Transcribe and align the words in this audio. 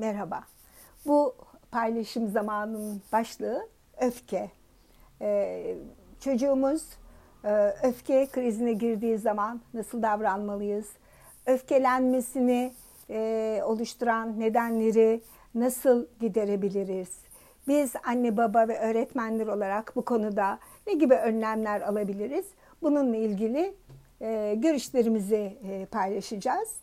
Merhaba. 0.00 0.40
Bu 1.06 1.34
paylaşım 1.70 2.28
zamanının 2.28 3.02
başlığı 3.12 3.68
öfke. 4.00 4.50
Ee, 5.20 5.76
çocuğumuz 6.20 6.82
e, 7.44 7.74
öfke 7.82 8.26
krizine 8.32 8.72
girdiği 8.72 9.18
zaman 9.18 9.60
nasıl 9.74 10.02
davranmalıyız? 10.02 10.86
Öfkelenmesini 11.46 12.72
e, 13.10 13.60
oluşturan 13.64 14.40
nedenleri 14.40 15.20
nasıl 15.54 16.06
giderebiliriz? 16.20 17.18
Biz 17.68 17.92
anne 18.06 18.36
baba 18.36 18.68
ve 18.68 18.78
öğretmenler 18.78 19.46
olarak 19.46 19.92
bu 19.96 20.04
konuda 20.04 20.58
ne 20.86 20.92
gibi 20.92 21.14
önlemler 21.14 21.80
alabiliriz? 21.80 22.46
Bununla 22.82 23.16
ilgili 23.16 23.74
e, 24.20 24.54
görüşlerimizi 24.58 25.58
e, 25.64 25.86
paylaşacağız. 25.86 26.76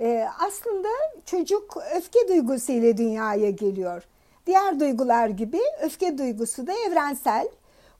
E, 0.00 0.28
aslında 0.46 0.88
çocuk 1.26 1.76
öfke 1.96 2.28
duygusu 2.28 2.72
ile 2.72 2.96
dünyaya 2.96 3.50
geliyor. 3.50 4.02
Diğer 4.46 4.80
duygular 4.80 5.28
gibi 5.28 5.60
öfke 5.82 6.18
duygusu 6.18 6.66
da 6.66 6.72
evrensel. 6.86 7.48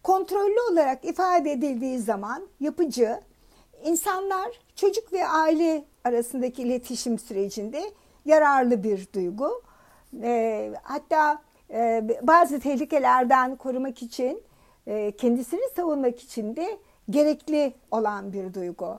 Kontrollü 0.02 0.60
olarak 0.72 1.04
ifade 1.04 1.52
edildiği 1.52 1.98
zaman 1.98 2.42
yapıcı, 2.60 3.20
insanlar 3.84 4.60
çocuk 4.76 5.12
ve 5.12 5.28
aile 5.28 5.84
arasındaki 6.04 6.62
iletişim 6.62 7.18
sürecinde 7.18 7.82
yararlı 8.24 8.82
bir 8.82 9.08
duygu. 9.14 9.62
E, 10.22 10.72
hatta 10.82 11.42
e, 11.70 12.08
bazı 12.22 12.60
tehlikelerden 12.60 13.56
korumak 13.56 14.02
için, 14.02 14.42
e, 14.86 15.12
kendisini 15.12 15.68
savunmak 15.76 16.20
için 16.20 16.56
de 16.56 16.78
gerekli 17.10 17.74
olan 17.90 18.32
bir 18.32 18.54
duygu. 18.54 18.98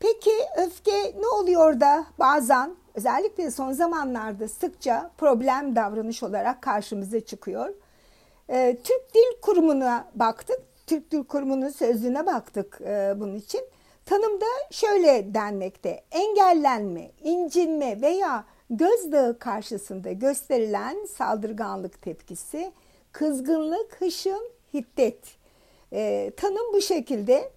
Peki 0.00 0.30
öfke 0.56 1.14
ne 1.20 1.28
oluyor 1.28 1.80
da 1.80 2.06
bazen 2.18 2.76
özellikle 2.94 3.50
son 3.50 3.72
zamanlarda 3.72 4.48
sıkça 4.48 5.10
problem 5.18 5.76
davranış 5.76 6.22
olarak 6.22 6.62
karşımıza 6.62 7.20
çıkıyor? 7.20 7.74
Ee, 8.50 8.76
Türk 8.84 9.14
Dil 9.14 9.40
Kurumu'na 9.42 10.08
baktık. 10.14 10.60
Türk 10.86 11.10
Dil 11.10 11.24
Kurumu'nun 11.24 11.68
sözlüğüne 11.68 12.26
baktık 12.26 12.80
e, 12.80 13.14
bunun 13.16 13.34
için. 13.34 13.60
Tanımda 14.04 14.46
şöyle 14.70 15.34
denmekte. 15.34 16.04
Engellenme, 16.10 17.10
incinme 17.22 18.00
veya 18.00 18.44
gözdağı 18.70 19.38
karşısında 19.38 20.12
gösterilen 20.12 21.06
saldırganlık 21.06 22.02
tepkisi, 22.02 22.72
kızgınlık, 23.12 24.00
hışım, 24.00 24.42
hiddet. 24.74 25.18
E, 25.92 26.32
tanım 26.36 26.72
bu 26.72 26.80
şekilde. 26.80 27.50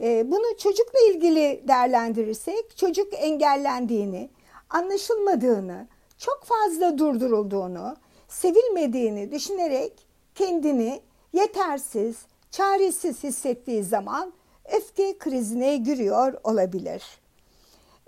E, 0.00 0.30
bunu 0.30 0.56
çocukla 0.58 0.98
ilgili 1.10 1.64
değerlendirirsek 1.68 2.76
çocuk 2.76 3.08
engellendiğini, 3.14 4.30
anlaşılmadığını, 4.70 5.88
çok 6.18 6.44
fazla 6.44 6.98
durdurulduğunu, 6.98 7.96
sevilmediğini 8.28 9.32
düşünerek 9.32 9.92
kendini 10.34 11.00
yetersiz, 11.32 12.16
çaresiz 12.50 13.22
hissettiği 13.22 13.84
zaman 13.84 14.32
öfke 14.76 15.18
krizine 15.18 15.76
giriyor 15.76 16.34
olabilir. 16.44 17.04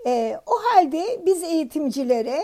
E, 0.05 0.39
o 0.45 0.53
halde 0.55 1.21
biz 1.25 1.43
eğitimcilere, 1.43 2.43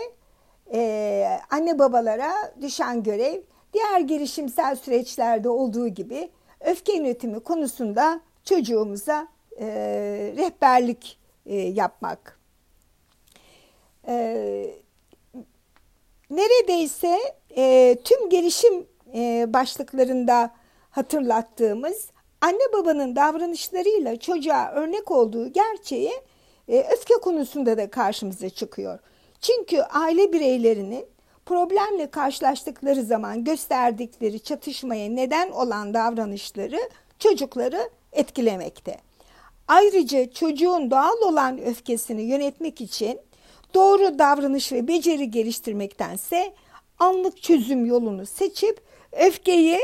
e, 0.72 1.38
anne 1.50 1.78
babalara 1.78 2.54
düşen 2.60 3.02
görev 3.02 3.40
diğer 3.72 4.00
girişimsel 4.00 4.76
süreçlerde 4.76 5.48
olduğu 5.48 5.88
gibi 5.88 6.30
öfke 6.60 6.96
yönetimi 6.96 7.40
konusunda 7.40 8.20
çocuğumuza 8.44 9.28
e, 9.60 9.66
rehberlik 10.36 11.18
e, 11.46 11.54
yapmak. 11.56 12.38
E, 14.08 14.14
neredeyse 16.30 17.18
e, 17.56 17.96
tüm 18.04 18.30
gelişim 18.30 18.86
e, 19.14 19.46
başlıklarında 19.48 20.50
hatırlattığımız 20.90 22.10
anne 22.40 22.72
babanın 22.72 23.16
davranışlarıyla 23.16 24.16
çocuğa 24.16 24.70
örnek 24.70 25.10
olduğu 25.10 25.52
gerçeği 25.52 26.12
e, 26.68 26.80
öfke 26.92 27.14
konusunda 27.14 27.76
da 27.76 27.90
karşımıza 27.90 28.50
çıkıyor. 28.50 28.98
Çünkü 29.40 29.80
aile 29.80 30.32
bireylerinin 30.32 31.06
problemle 31.46 32.10
karşılaştıkları 32.10 33.02
zaman 33.02 33.44
gösterdikleri 33.44 34.40
çatışmaya 34.40 35.10
neden 35.10 35.50
olan 35.50 35.94
davranışları 35.94 36.78
çocukları 37.18 37.90
etkilemekte. 38.12 38.96
Ayrıca 39.68 40.30
çocuğun 40.30 40.90
doğal 40.90 41.20
olan 41.22 41.62
öfkesini 41.62 42.22
yönetmek 42.22 42.80
için 42.80 43.20
doğru 43.74 44.18
davranış 44.18 44.72
ve 44.72 44.88
beceri 44.88 45.30
geliştirmektense 45.30 46.52
anlık 46.98 47.42
çözüm 47.42 47.86
yolunu 47.86 48.26
seçip 48.26 48.80
öfkeyi 49.12 49.80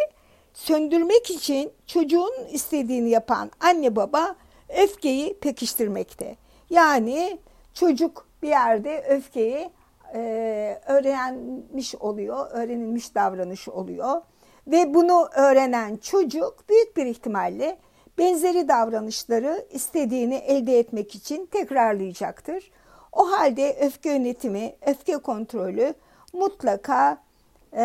söndürmek 0.55 1.31
için 1.31 1.73
çocuğun 1.87 2.47
istediğini 2.53 3.11
yapan 3.11 3.51
anne 3.61 3.97
baba 3.97 4.37
öfkeyi 4.69 5.39
pekiştirmekte. 5.39 6.37
Yani 6.71 7.39
çocuk 7.75 8.27
bir 8.43 8.49
yerde 8.49 9.05
öfkeyi 9.09 9.71
e, 10.15 10.21
öğrenmiş 10.87 11.95
oluyor, 11.95 12.51
öğrenilmiş 12.51 13.15
davranış 13.15 13.69
oluyor. 13.69 14.21
Ve 14.67 14.95
bunu 14.95 15.29
öğrenen 15.37 15.97
çocuk 15.97 16.69
büyük 16.69 16.97
bir 16.97 17.07
ihtimalle 17.07 17.79
benzeri 18.19 18.69
davranışları 18.69 19.67
istediğini 19.71 20.35
elde 20.35 20.79
etmek 20.79 21.15
için 21.15 21.47
tekrarlayacaktır. 21.47 22.71
O 23.13 23.31
halde 23.31 23.77
öfke 23.81 24.11
yönetimi, 24.11 24.75
öfke 24.87 25.17
kontrolü 25.17 25.95
mutlaka 26.33 27.19
e, 27.77 27.85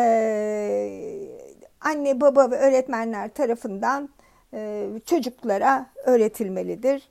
anne, 1.82 2.22
baba 2.22 2.52
ve 2.52 2.58
öğretmenler 2.58 3.30
tarafından 3.34 4.10
e, 4.54 4.88
çocuklara 5.06 5.86
öğretilmelidir. 6.06 7.10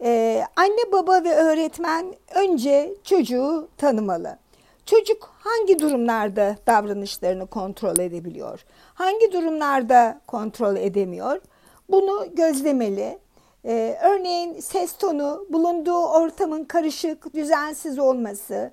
E, 0.00 0.42
anne, 0.56 0.92
baba 0.92 1.24
ve 1.24 1.34
öğretmen 1.34 2.14
önce 2.34 2.94
çocuğu 3.04 3.68
tanımalı. 3.76 4.38
Çocuk 4.86 5.34
hangi 5.38 5.78
durumlarda 5.78 6.56
davranışlarını 6.66 7.46
kontrol 7.46 7.98
edebiliyor? 7.98 8.64
Hangi 8.94 9.32
durumlarda 9.32 10.20
kontrol 10.26 10.76
edemiyor? 10.76 11.40
Bunu 11.88 12.26
gözlemeli. 12.34 13.18
Ee, 13.64 13.98
örneğin 14.02 14.60
ses 14.60 14.92
tonu, 14.92 15.46
bulunduğu 15.50 16.06
ortamın 16.06 16.64
karışık, 16.64 17.34
düzensiz 17.34 17.98
olması, 17.98 18.72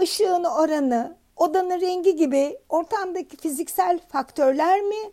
ışığın 0.00 0.44
oranı, 0.44 1.16
odanın 1.36 1.80
rengi 1.80 2.16
gibi 2.16 2.58
ortamdaki 2.68 3.36
fiziksel 3.36 3.98
faktörler 4.08 4.80
mi, 4.80 5.10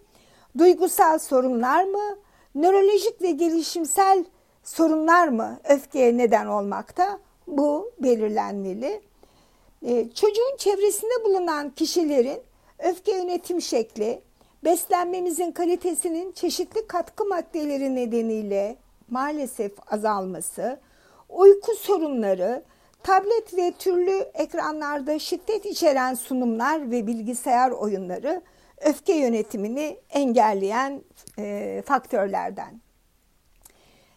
duygusal 0.57 1.19
sorunlar 1.19 1.83
mı, 1.83 2.17
nörolojik 2.55 3.21
ve 3.21 3.31
gelişimsel 3.31 4.25
sorunlar 4.63 5.27
mı 5.27 5.59
öfkeye 5.63 6.17
neden 6.17 6.45
olmakta? 6.45 7.19
Bu 7.47 7.91
belirlenmeli. 7.99 9.01
Ee, 9.85 10.09
çocuğun 10.15 10.57
çevresinde 10.57 11.25
bulunan 11.25 11.69
kişilerin 11.69 12.39
öfke 12.79 13.11
yönetim 13.11 13.61
şekli, 13.61 14.21
beslenmemizin 14.65 15.51
kalitesinin 15.51 16.31
çeşitli 16.31 16.87
katkı 16.87 17.25
maddeleri 17.25 17.95
nedeniyle 17.95 18.75
maalesef 19.09 19.93
azalması, 19.93 20.79
uyku 21.29 21.75
sorunları, 21.75 22.63
tablet 23.03 23.57
ve 23.57 23.71
türlü 23.71 24.17
ekranlarda 24.33 25.19
şiddet 25.19 25.65
içeren 25.65 26.13
sunumlar 26.13 26.91
ve 26.91 27.07
bilgisayar 27.07 27.71
oyunları 27.71 28.41
öfke 28.81 29.13
yönetimini 29.13 29.97
engelleyen 30.09 31.01
e, 31.39 31.83
faktörlerden. 31.85 32.81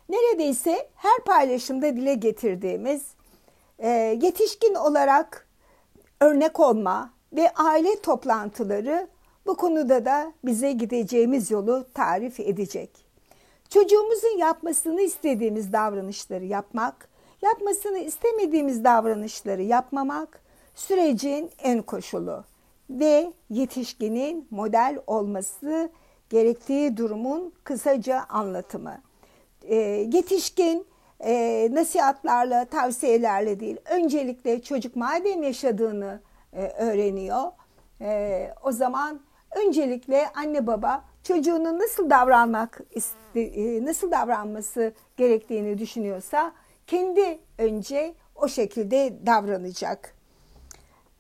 Neredeyse 0.09 0.89
her 0.95 1.25
paylaşımda 1.27 1.97
dile 1.97 2.15
getirdiğimiz 2.15 3.03
e, 3.79 3.89
yetişkin 4.23 4.75
olarak 4.75 5.49
örnek 6.21 6.61
olma 6.61 7.11
ve 7.33 7.51
aile 7.51 8.01
toplantıları 8.01 9.09
bu 9.47 9.57
konuda 9.57 10.05
da 10.05 10.33
bize 10.45 10.73
gideceğimiz 10.73 11.51
yolu 11.51 11.87
tarif 11.95 12.41
edecek. 12.41 12.91
Çocuğumuzun 13.69 14.39
yapmasını 14.39 15.01
istediğimiz 15.01 15.73
davranışları 15.73 16.45
yapmak, 16.45 17.09
yapmasını 17.43 17.99
istemediğimiz 17.99 18.85
davranışları 18.85 19.63
yapmamak 19.63 20.43
sürecin 20.75 21.51
en 21.59 21.83
koşulu 21.83 22.45
ve 22.91 23.33
yetişkinin 23.51 24.49
model 24.51 24.99
olması 25.07 25.91
gerektiği 26.31 26.97
durumun 26.97 27.53
kısaca 27.65 28.25
anlatımı. 28.29 28.99
E, 29.63 29.77
yetişkin 30.13 30.87
e, 31.21 31.69
nasihatlarla, 31.73 32.65
tavsiyelerle 32.65 33.61
değil, 33.61 33.77
öncelikle 33.91 34.63
çocuk 34.63 34.97
madem 34.97 35.43
yaşadığını 35.43 36.21
e, 36.53 36.69
öğreniyor, 36.69 37.53
e, 38.01 38.51
o 38.65 38.73
zaman 38.73 39.21
öncelikle 39.57 40.29
anne 40.35 40.67
baba 40.67 41.05
çocuğunun 41.23 41.79
nasıl 41.79 42.11
davranmak 42.11 42.81
e, 43.35 43.85
nasıl 43.85 44.11
davranması 44.11 44.93
gerektiğini 45.17 45.79
düşünüyorsa 45.79 46.53
kendi 46.87 47.39
önce 47.59 48.15
o 48.35 48.49
şekilde 48.49 49.13
davranacak. 49.27 50.15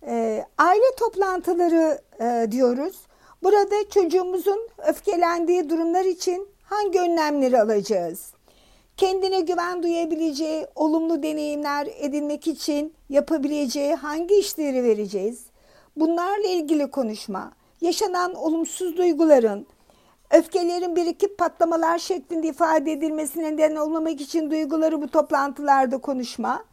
E, 0.06 0.44
aile 0.58 0.96
toplantıları 0.98 2.00
e, 2.20 2.52
diyoruz. 2.52 2.96
Burada 3.42 3.88
çocuğumuzun 3.90 4.68
öfkelendiği 4.88 5.70
durumlar 5.70 6.04
için 6.04 6.48
hangi 6.62 7.00
önlemleri 7.00 7.60
alacağız? 7.60 8.32
Kendine 8.96 9.40
güven 9.40 9.82
duyabileceği 9.82 10.66
olumlu 10.74 11.22
deneyimler 11.22 11.88
edinmek 11.98 12.46
için 12.46 12.94
yapabileceği 13.08 13.94
hangi 13.94 14.34
işleri 14.34 14.84
vereceğiz? 14.84 15.46
Bunlarla 15.96 16.48
ilgili 16.48 16.90
konuşma, 16.90 17.52
yaşanan 17.80 18.34
olumsuz 18.34 18.96
duyguların, 18.96 19.66
öfkelerin 20.30 20.96
birikip 20.96 21.38
patlamalar 21.38 21.98
şeklinde 21.98 22.48
ifade 22.48 22.92
edilmesine 22.92 23.52
neden 23.52 23.76
olmamak 23.76 24.20
için 24.20 24.50
duyguları 24.50 25.02
bu 25.02 25.08
toplantılarda 25.08 25.98
konuşma. 25.98 26.64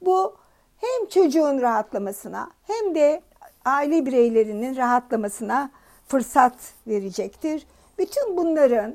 Bu 0.00 0.36
hem 0.76 1.08
çocuğun 1.08 1.60
rahatlamasına 1.60 2.50
hem 2.62 2.94
de 2.94 3.22
aile 3.64 4.06
bireylerinin 4.06 4.76
rahatlamasına 4.76 5.70
fırsat 6.06 6.54
verecektir. 6.86 7.66
Bütün 7.98 8.36
bunların 8.36 8.94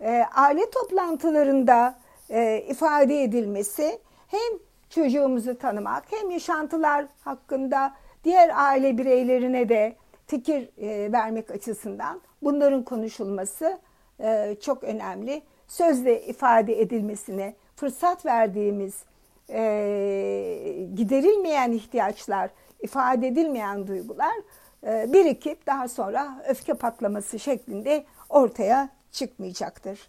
e, 0.00 0.24
aile 0.34 0.70
toplantılarında 0.70 1.94
e, 2.30 2.64
ifade 2.68 3.22
edilmesi 3.22 3.98
hem 4.26 4.58
çocuğumuzu 4.90 5.58
tanımak 5.58 6.04
hem 6.10 6.30
yaşantılar 6.30 7.06
hakkında 7.24 7.94
diğer 8.24 8.50
aile 8.54 8.98
bireylerine 8.98 9.68
de 9.68 9.96
fikir 10.26 10.68
e, 10.78 11.12
vermek 11.12 11.50
açısından 11.50 12.20
bunların 12.42 12.82
konuşulması 12.82 13.78
e, 14.20 14.56
çok 14.60 14.84
önemli. 14.84 15.42
Sözle 15.68 16.22
ifade 16.22 16.80
edilmesine 16.80 17.54
fırsat 17.76 18.26
verdiğimiz 18.26 18.94
e, 19.50 20.86
giderilmeyen 20.94 21.72
ihtiyaçlar, 21.72 22.50
ifade 22.82 23.28
edilmeyen 23.28 23.86
duygular 23.86 24.34
e, 24.86 25.12
birikip 25.12 25.66
daha 25.66 25.88
sonra 25.88 26.44
öfke 26.48 26.74
patlaması 26.74 27.38
şeklinde 27.38 28.04
ortaya 28.28 28.88
çıkmayacaktır. 29.12 30.08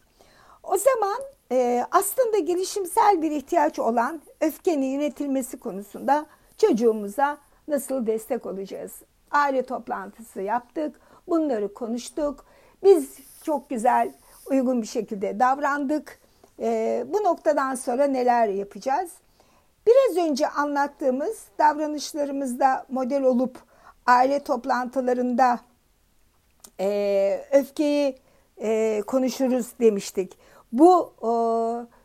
O 0.63 0.77
zaman 0.77 1.17
e, 1.51 1.85
aslında 1.91 2.37
gelişimsel 2.37 3.21
bir 3.21 3.31
ihtiyaç 3.31 3.79
olan 3.79 4.21
öfkenin 4.41 4.85
yönetilmesi 4.85 5.59
konusunda 5.59 6.25
çocuğumuza 6.57 7.37
nasıl 7.67 8.07
destek 8.07 8.45
olacağız? 8.45 8.91
Aile 9.35 9.65
toplantısı 9.65 10.41
yaptık, 10.41 10.99
bunları 11.27 11.73
konuştuk. 11.73 12.45
Biz 12.83 13.17
çok 13.43 13.69
güzel, 13.69 14.13
uygun 14.45 14.81
bir 14.81 14.87
şekilde 14.87 15.39
davrandık. 15.39 16.19
E, 16.59 17.03
bu 17.07 17.23
noktadan 17.23 17.75
sonra 17.75 18.07
neler 18.07 18.47
yapacağız? 18.47 19.11
Biraz 19.87 20.29
önce 20.29 20.47
anlattığımız 20.47 21.45
davranışlarımızda 21.59 22.85
model 22.89 23.23
olup 23.23 23.57
aile 24.05 24.43
toplantılarında 24.43 25.59
e, 26.79 27.45
öfkeyi 27.51 28.15
e, 28.61 29.01
konuşuruz 29.07 29.67
demiştik. 29.79 30.37
Bu 30.71 31.13
e, 31.17 31.29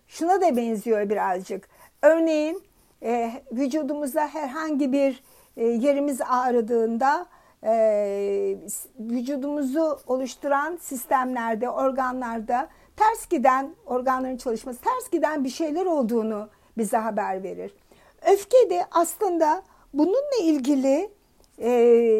şuna 0.09 0.41
da 0.41 0.56
benziyor 0.56 1.11
birazcık. 1.11 1.69
Örneğin 2.03 2.62
e, 3.03 3.43
vücudumuzda 3.53 4.27
herhangi 4.27 4.93
bir 4.93 5.23
e, 5.56 5.64
yerimiz 5.64 6.20
ağrıdığında 6.29 7.26
e, 7.64 8.56
vücudumuzu 8.99 9.99
oluşturan 10.06 10.76
sistemlerde, 10.76 11.70
organlarda 11.70 12.69
ters 12.97 13.29
giden 13.29 13.75
organların 13.87 14.37
çalışması, 14.37 14.81
ters 14.81 15.11
giden 15.11 15.44
bir 15.44 15.49
şeyler 15.49 15.87
olduğunu 15.87 16.49
bize 16.79 16.97
haber 16.97 17.43
verir. 17.43 17.75
Öfke 18.32 18.70
de 18.70 18.85
aslında 18.91 19.62
bununla 19.94 20.37
ilgili 20.43 21.11
e, 21.58 21.70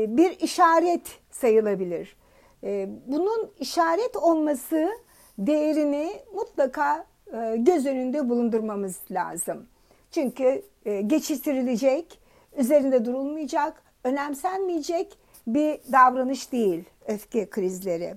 bir 0.09 0.31
işaret 0.41 1.19
sayılabilir. 1.31 2.17
Bunun 3.07 3.51
işaret 3.59 4.17
olması 4.17 4.91
değerini 5.39 6.13
mutlaka 6.35 7.07
göz 7.57 7.87
önünde 7.87 8.29
bulundurmamız 8.29 9.01
lazım. 9.11 9.67
Çünkü 10.11 10.63
e, 10.85 11.01
geçiştirilecek, 11.01 12.20
üzerinde 12.57 13.05
durulmayacak, 13.05 13.83
önemsenmeyecek 14.05 15.19
bir 15.47 15.81
davranış 15.93 16.53
değil 16.53 16.85
öfke 17.07 17.51
krizleri. 17.51 18.15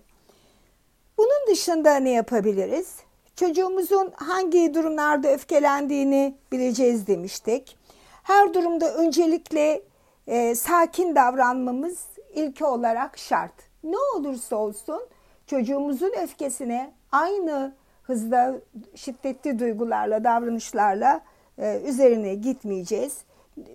Bunun 1.18 1.48
dışında 1.48 1.96
ne 1.96 2.10
yapabiliriz? 2.10 2.96
Çocuğumuzun 3.36 4.12
hangi 4.16 4.74
durumlarda 4.74 5.32
öfkelendiğini 5.34 6.36
bileceğiz 6.52 7.08
demiştik. 7.08 7.78
Her 8.24 8.54
durumda 8.54 8.94
öncelikle 8.94 9.82
e, 10.28 10.56
sakin 10.56 11.16
davranmamız 11.16 12.08
ilke 12.34 12.66
olarak 12.66 13.18
şart. 13.18 13.54
Ne 13.84 13.98
olursa 14.16 14.56
olsun 14.56 15.02
çocuğumuzun 15.48 16.12
öfkesine 16.24 16.94
aynı 17.12 17.74
hızda 18.04 18.56
şiddetli 18.96 19.60
duygularla, 19.60 20.24
davranışlarla 20.24 21.22
e, 21.58 21.82
üzerine 21.86 22.36
gitmeyeceğiz. 22.36 23.18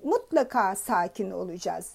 Mutlaka 0.05 0.77
sakin 0.77 1.31
olacağız. 1.31 1.93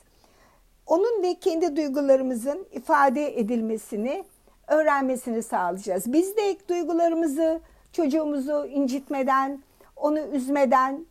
Onun 0.88 1.24
ve 1.24 1.36
kendi 1.40 1.76
duygularımızın 1.76 2.68
ifade 2.72 3.40
edilmesini, 3.40 4.24
öğrenmesini 4.68 5.44
sağlayacağız. 5.44 6.14
Biz 6.14 6.38
de 6.38 6.56
duygularımızı 6.70 7.60
çocuğumuzu 7.92 8.66
incitmeden, 8.66 9.60
onu 9.96 10.20
üzmeden, 10.20 11.06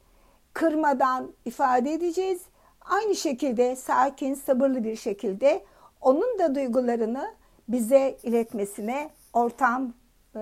kırmadan 0.52 1.32
ifade 1.44 1.92
edeceğiz. 1.92 2.42
Aynı 2.80 3.14
şekilde 3.14 3.76
sakin, 3.76 4.34
sabırlı 4.34 4.84
bir 4.84 4.96
şekilde 4.96 5.64
onun 6.00 6.38
da 6.38 6.54
duygularını 6.54 7.34
bize 7.68 8.16
iletmesine 8.22 9.10
ortam 9.32 9.92
e, 10.36 10.40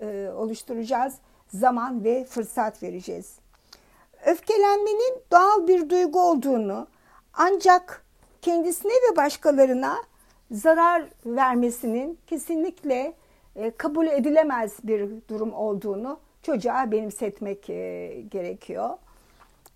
e, 0.00 0.30
oluşturacağız. 0.36 1.14
Zaman 1.48 2.04
ve 2.04 2.24
fırsat 2.24 2.82
vereceğiz. 2.82 3.38
Öfkelenmenin 4.28 5.14
doğal 5.32 5.66
bir 5.66 5.90
duygu 5.90 6.20
olduğunu 6.20 6.86
ancak 7.34 8.04
kendisine 8.42 8.92
ve 8.92 9.16
başkalarına 9.16 9.96
zarar 10.50 11.04
vermesinin 11.26 12.18
kesinlikle 12.26 13.14
e, 13.56 13.70
kabul 13.70 14.06
edilemez 14.06 14.72
bir 14.84 15.08
durum 15.28 15.52
olduğunu 15.52 16.18
çocuğa 16.42 16.90
benimsetmek 16.90 17.70
e, 17.70 18.14
gerekiyor. 18.30 18.90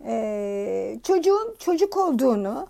E, 0.07 0.99
çocuğun 1.03 1.55
çocuk 1.59 1.97
olduğunu, 1.97 2.67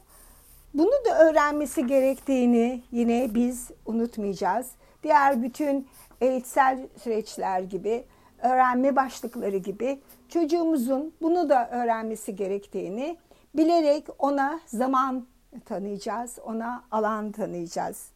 bunu 0.75 0.93
da 1.07 1.19
öğrenmesi 1.19 1.87
gerektiğini 1.87 2.83
yine 2.93 3.35
biz 3.35 3.71
unutmayacağız. 3.87 4.71
Diğer 5.03 5.43
bütün 5.43 5.89
eğitsel 6.21 6.79
süreçler 7.03 7.61
gibi, 7.61 8.05
öğrenme 8.43 8.97
başlıkları 8.97 9.57
gibi 9.57 10.01
çocuğumuzun 10.29 11.13
bunu 11.23 11.49
da 11.49 11.71
öğrenmesi 11.71 12.37
gerektiğini 12.37 13.17
bilerek 13.55 14.07
ona 14.19 14.61
zaman 14.67 15.27
tanıyacağız, 15.65 16.39
ona 16.45 16.85
alan 16.91 17.33
tanıyacağız. 17.33 18.07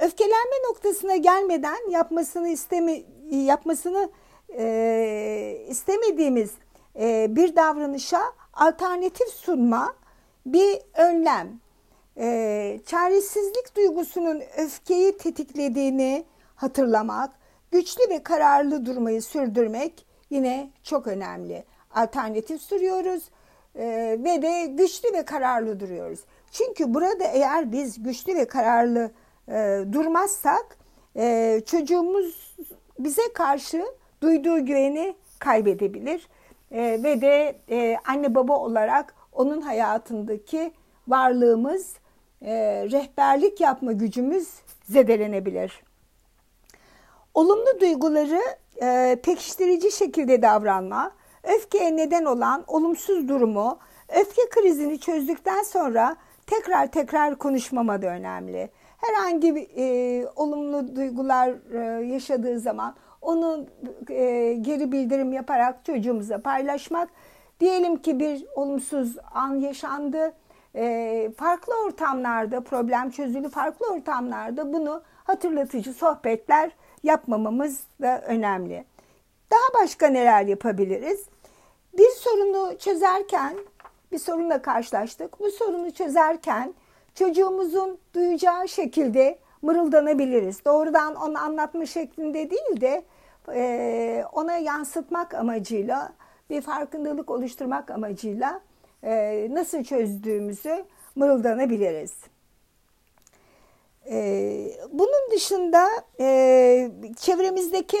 Öfkelenme 0.00 0.56
noktasına 0.68 1.16
gelmeden 1.16 1.90
yapmasını 1.90 2.48
istemi 2.48 3.02
yapmasını 3.30 4.10
e, 4.56 5.64
istemediğimiz 5.68 6.50
e, 6.98 7.26
bir 7.36 7.56
davranışa 7.56 8.20
alternatif 8.52 9.28
sunma 9.28 9.94
bir 10.46 10.78
önlem. 10.94 11.60
E, 12.16 12.80
çaresizlik 12.86 13.76
duygusunun 13.76 14.42
öfkeyi 14.56 15.16
tetiklediğini 15.16 16.24
hatırlamak, 16.56 17.30
güçlü 17.70 18.10
ve 18.10 18.22
kararlı 18.22 18.86
durmayı 18.86 19.22
sürdürmek 19.22 20.06
yine 20.30 20.70
çok 20.82 21.06
önemli. 21.06 21.64
Alternatif 21.94 22.62
sürüyoruz 22.62 23.30
e, 23.74 23.86
ve 24.24 24.42
de 24.42 24.66
güçlü 24.66 25.12
ve 25.12 25.24
kararlı 25.24 25.80
duruyoruz. 25.80 26.20
Çünkü 26.52 26.94
burada 26.94 27.24
eğer 27.24 27.72
biz 27.72 28.02
güçlü 28.02 28.34
ve 28.34 28.44
kararlı 28.48 29.10
e, 29.48 29.84
durmazsak 29.92 30.78
e, 31.16 31.60
çocuğumuz 31.66 32.56
bize 32.98 33.32
karşı 33.34 33.84
duyduğu 34.22 34.66
güveni 34.66 35.14
kaybedebilir 35.38 36.28
ve 36.72 37.20
de 37.20 37.56
anne 38.06 38.34
baba 38.34 38.56
olarak 38.56 39.14
onun 39.32 39.60
hayatındaki 39.60 40.72
varlığımız, 41.08 41.94
rehberlik 42.42 43.60
yapma 43.60 43.92
gücümüz 43.92 44.48
zedelenebilir. 44.82 45.82
Olumlu 47.38 47.80
duyguları 47.80 48.40
e, 48.82 49.16
pekiştirici 49.22 49.92
şekilde 49.92 50.42
davranma, 50.42 51.10
öfkeye 51.42 51.96
neden 51.96 52.24
olan 52.24 52.64
olumsuz 52.66 53.28
durumu, 53.28 53.78
öfke 54.08 54.42
krizini 54.50 55.00
çözdükten 55.00 55.62
sonra 55.62 56.16
tekrar 56.46 56.86
tekrar 56.86 57.38
konuşmama 57.38 58.02
da 58.02 58.06
önemli. 58.06 58.70
Herhangi 58.96 59.54
bir 59.54 59.68
e, 59.76 60.28
olumlu 60.36 60.96
duygular 60.96 61.54
e, 61.74 62.06
yaşadığı 62.06 62.60
zaman 62.60 62.94
onu 63.22 63.66
e, 64.10 64.52
geri 64.60 64.92
bildirim 64.92 65.32
yaparak 65.32 65.84
çocuğumuza 65.84 66.42
paylaşmak. 66.42 67.08
Diyelim 67.60 67.96
ki 67.96 68.20
bir 68.20 68.46
olumsuz 68.54 69.16
an 69.34 69.54
yaşandı. 69.54 70.32
e, 70.74 71.30
farklı 71.36 71.72
ortamlarda, 71.86 72.60
problem 72.60 73.10
çözülü 73.10 73.48
farklı 73.48 73.86
ortamlarda 73.86 74.72
bunu 74.72 75.02
hatırlatıcı 75.28 75.92
sohbetler 75.92 76.70
yapmamamız 77.02 77.80
da 78.02 78.20
önemli. 78.20 78.84
Daha 79.50 79.82
başka 79.82 80.06
neler 80.06 80.42
yapabiliriz? 80.46 81.26
Bir 81.98 82.10
sorunu 82.10 82.78
çözerken, 82.78 83.56
bir 84.12 84.18
sorunla 84.18 84.62
karşılaştık. 84.62 85.40
Bu 85.40 85.50
sorunu 85.50 85.90
çözerken 85.90 86.74
çocuğumuzun 87.14 87.98
duyacağı 88.14 88.68
şekilde 88.68 89.38
mırıldanabiliriz. 89.62 90.64
Doğrudan 90.64 91.14
onu 91.14 91.38
anlatma 91.38 91.86
şeklinde 91.86 92.50
değil 92.50 92.80
de 92.80 93.04
e, 93.54 94.24
ona 94.32 94.56
yansıtmak 94.56 95.34
amacıyla 95.34 96.12
bir 96.50 96.60
farkındalık 96.60 97.30
oluşturmak 97.30 97.90
amacıyla 97.90 98.60
e, 99.02 99.46
nasıl 99.50 99.84
çözdüğümüzü 99.84 100.84
mırıldanabiliriz. 101.16 102.12
E, 104.10 104.70
bunun 104.92 105.30
dışında 105.32 105.88
e, 106.20 106.90
çevremizdeki 107.20 107.98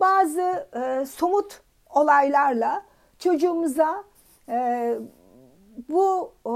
bazı 0.00 0.68
e, 0.74 1.06
somut 1.06 1.60
olaylarla 1.94 2.84
çocuğumuza 3.18 4.04
e, 4.48 4.94
bu 5.88 6.32
e, 6.46 6.52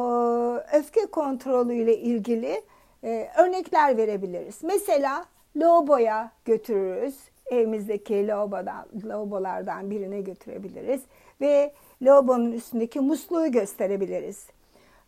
öfke 0.76 1.06
kontrolü 1.06 1.74
ile 1.74 1.98
ilgili 1.98 2.62
e, 3.04 3.28
örnekler 3.38 3.96
verebiliriz. 3.96 4.58
Mesela 4.62 5.24
lavaboya 5.56 6.32
götürürüz. 6.44 7.14
Evimizdeki 7.46 8.26
lavabodan, 8.26 8.86
lavabolardan 9.04 9.90
birine 9.90 10.20
götürebiliriz. 10.20 11.02
Ve 11.40 11.72
lavabonun 12.02 12.52
üstündeki 12.52 13.00
musluğu 13.00 13.52
gösterebiliriz. 13.52 14.46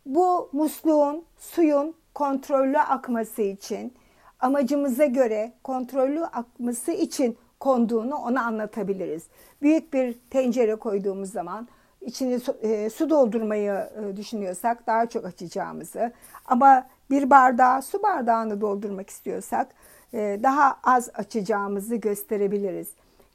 Bu 0.06 0.48
musluğun 0.52 1.24
suyun 1.38 1.94
kontrollü 2.14 2.78
akması 2.78 3.42
için, 3.42 3.94
amacımıza 4.40 5.06
göre 5.06 5.52
kontrollü 5.62 6.24
akması 6.24 6.92
için 6.92 7.38
konduğunu 7.60 8.16
ona 8.16 8.42
anlatabiliriz. 8.42 9.22
Büyük 9.62 9.92
bir 9.92 10.18
tencere 10.30 10.74
koyduğumuz 10.74 11.30
zaman 11.30 11.68
içine 12.00 12.38
su, 12.38 12.56
e, 12.62 12.90
su 12.90 13.10
doldurmayı 13.10 13.72
e, 13.72 14.16
düşünüyorsak 14.16 14.86
daha 14.86 15.06
çok 15.06 15.24
açacağımızı 15.24 16.12
ama 16.44 16.86
bir 17.10 17.30
bardağı 17.30 17.82
su 17.82 18.02
bardağını 18.02 18.60
doldurmak 18.60 19.10
istiyorsak 19.10 19.68
e, 20.14 20.38
daha 20.42 20.78
az 20.84 21.10
açacağımızı 21.14 21.96
gösterebiliriz. 21.96 22.88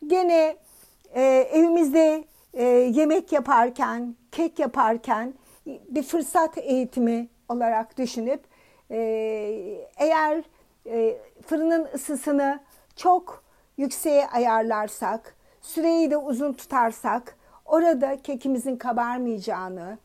Gene 0.07 0.57
e, 1.13 1.21
evimizde 1.51 2.23
e, 2.53 2.63
yemek 2.65 3.31
yaparken, 3.31 4.15
kek 4.31 4.59
yaparken 4.59 5.33
bir 5.65 6.03
fırsat 6.03 6.57
eğitimi 6.57 7.27
olarak 7.49 7.97
düşünüp 7.97 8.48
e, 8.91 8.97
eğer 9.97 10.43
e, 10.85 11.17
fırının 11.45 11.87
ısısını 11.93 12.59
çok 12.95 13.43
yükseğe 13.77 14.27
ayarlarsak, 14.27 15.35
süreyi 15.61 16.11
de 16.11 16.17
uzun 16.17 16.53
tutarsak 16.53 17.37
orada 17.65 18.21
kekimizin 18.21 18.75
kabarmayacağını 18.75 19.97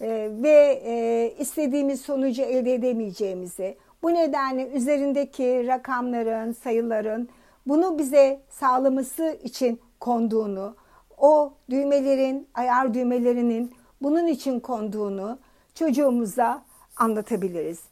e, 0.00 0.28
ve 0.42 0.82
e, 0.84 1.34
istediğimiz 1.38 2.00
sonucu 2.00 2.42
elde 2.42 2.74
edemeyeceğimizi, 2.74 3.76
bu 4.02 4.14
nedenle 4.14 4.68
üzerindeki 4.68 5.66
rakamların, 5.66 6.52
sayıların 6.52 7.28
bunu 7.66 7.98
bize 7.98 8.40
sağlaması 8.50 9.38
için 9.42 9.80
konduğunu, 10.00 10.76
o 11.18 11.52
düğmelerin, 11.70 12.48
ayar 12.54 12.94
düğmelerinin 12.94 13.72
bunun 14.02 14.26
için 14.26 14.60
konduğunu 14.60 15.38
çocuğumuza 15.74 16.62
anlatabiliriz. 16.96 17.91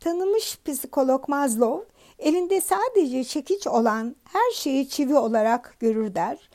Tanımış 0.00 0.58
psikolog 0.64 1.28
Maslow, 1.28 1.86
elinde 2.18 2.60
sadece 2.60 3.24
çekiç 3.24 3.66
olan 3.66 4.16
her 4.32 4.50
şeyi 4.54 4.88
çivi 4.88 5.16
olarak 5.16 5.76
görür 5.80 6.14
der. 6.14 6.50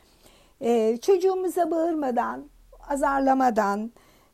Ee, 0.60 0.96
çocuğumuza 1.02 1.70
bağırmadan, 1.70 2.44
azarlamadan, 2.88 3.90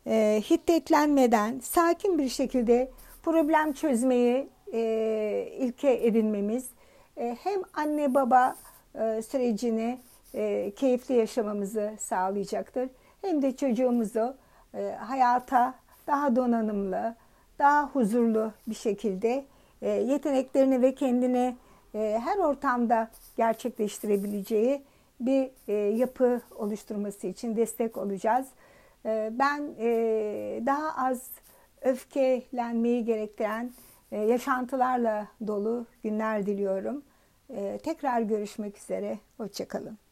e, 0.06 0.42
hiddetlenmeden 0.50 1.60
sakin 1.62 2.18
bir 2.18 2.28
şekilde 2.28 2.90
problem 3.22 3.72
çözmeyi 3.72 4.48
e, 4.72 5.48
ilke 5.58 6.06
edinmemiz 6.06 6.70
e, 7.16 7.36
hem 7.42 7.60
anne 7.74 8.14
baba 8.14 8.56
e, 8.94 9.22
sürecini 9.22 9.98
e, 10.34 10.72
keyifli 10.76 11.14
yaşamamızı 11.14 11.92
sağlayacaktır. 11.98 12.88
Hem 13.22 13.42
de 13.42 13.56
çocuğumuzu 13.56 14.36
e, 14.74 14.96
hayata 15.00 15.74
daha 16.06 16.36
donanımlı, 16.36 17.14
daha 17.60 17.86
huzurlu 17.86 18.52
bir 18.66 18.74
şekilde 18.74 19.44
e, 19.82 19.88
yeteneklerini 19.88 20.82
ve 20.82 20.94
kendini 20.94 21.56
e, 21.94 22.20
her 22.24 22.38
ortamda 22.38 23.10
gerçekleştirebileceği 23.36 24.82
bir 25.20 25.50
e, 25.68 25.72
yapı 25.72 26.40
oluşturması 26.56 27.26
için 27.26 27.56
destek 27.56 27.96
olacağız. 27.96 28.46
E, 29.06 29.30
ben 29.32 29.74
e, 29.78 29.88
daha 30.66 31.06
az 31.06 31.30
öfkelenmeyi 31.82 33.04
gerektiren 33.04 33.72
e, 34.12 34.18
yaşantılarla 34.18 35.26
dolu 35.46 35.86
günler 36.02 36.46
diliyorum. 36.46 37.02
E, 37.50 37.78
tekrar 37.82 38.20
görüşmek 38.20 38.78
üzere. 38.78 39.18
Hoşçakalın. 39.36 40.09